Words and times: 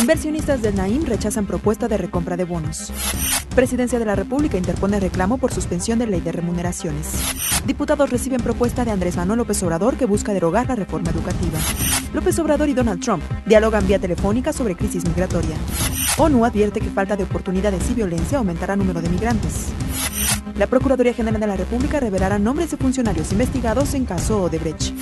Inversionistas 0.00 0.62
del 0.62 0.74
Naim 0.74 1.04
rechazan 1.04 1.46
propuesta 1.46 1.88
de 1.88 1.96
recompra 1.96 2.36
de 2.36 2.44
bonos. 2.44 2.92
Presidencia 3.54 3.98
de 3.98 4.04
la 4.04 4.14
República 4.14 4.56
interpone 4.56 4.98
reclamo 4.98 5.38
por 5.38 5.52
suspensión 5.52 5.98
de 5.98 6.06
ley 6.06 6.20
de 6.20 6.32
remuneraciones. 6.32 7.12
Diputados 7.66 8.10
reciben 8.10 8.40
propuesta 8.40 8.84
de 8.84 8.90
Andrés 8.90 9.16
Manuel 9.16 9.38
López 9.38 9.62
Obrador 9.62 9.96
que 9.96 10.06
busca 10.06 10.32
derogar 10.32 10.66
la 10.68 10.74
reforma 10.74 11.10
educativa. 11.10 11.58
López 12.14 12.38
Obrador 12.38 12.68
y 12.68 12.74
Donald 12.74 13.02
Trump 13.02 13.22
dialogan 13.46 13.86
vía 13.86 13.98
telefónica 13.98 14.52
sobre 14.52 14.74
crisis 14.74 15.04
migratoria. 15.04 15.56
ONU 16.18 16.44
advierte 16.44 16.80
que 16.80 16.90
falta 16.90 17.16
de 17.16 17.24
oportunidades 17.24 17.88
y 17.90 17.94
violencia 17.94 18.38
aumentará 18.38 18.74
número 18.74 19.00
de 19.00 19.08
migrantes. 19.08 19.68
La 20.56 20.66
Procuraduría 20.66 21.14
General 21.14 21.40
de 21.40 21.46
la 21.46 21.56
República 21.56 22.00
revelará 22.00 22.38
nombres 22.38 22.70
de 22.70 22.76
funcionarios 22.76 23.32
investigados 23.32 23.94
en 23.94 24.04
caso 24.04 24.42
Odebrecht. 24.42 24.92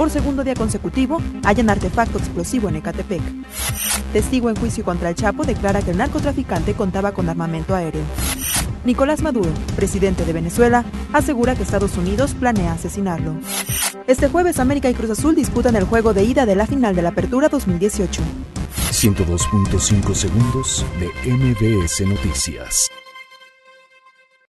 Por 0.00 0.08
segundo 0.08 0.42
día 0.42 0.54
consecutivo, 0.54 1.20
hallan 1.44 1.68
artefacto 1.68 2.16
explosivo 2.16 2.70
en 2.70 2.76
Ecatepec. 2.76 3.20
Testigo 4.14 4.48
en 4.48 4.56
juicio 4.56 4.82
contra 4.82 5.10
el 5.10 5.14
Chapo 5.14 5.44
declara 5.44 5.82
que 5.82 5.90
el 5.90 5.98
narcotraficante 5.98 6.72
contaba 6.72 7.12
con 7.12 7.28
armamento 7.28 7.74
aéreo. 7.74 8.00
Nicolás 8.86 9.20
Maduro, 9.20 9.50
presidente 9.76 10.24
de 10.24 10.32
Venezuela, 10.32 10.86
asegura 11.12 11.54
que 11.54 11.64
Estados 11.64 11.98
Unidos 11.98 12.32
planea 12.32 12.72
asesinarlo. 12.72 13.34
Este 14.06 14.30
jueves 14.30 14.58
América 14.58 14.88
y 14.88 14.94
Cruz 14.94 15.10
Azul 15.10 15.34
disputan 15.34 15.76
el 15.76 15.84
juego 15.84 16.14
de 16.14 16.24
ida 16.24 16.46
de 16.46 16.56
la 16.56 16.66
final 16.66 16.96
de 16.96 17.02
la 17.02 17.10
Apertura 17.10 17.50
2018. 17.50 18.22
102.5 18.92 20.14
segundos 20.14 20.86
de 20.98 21.30
MBS 21.30 22.06
Noticias. 22.08 22.90